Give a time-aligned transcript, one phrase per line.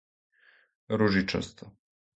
[0.99, 1.65] Ружичаста